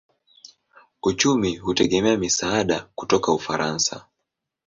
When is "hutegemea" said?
1.57-2.15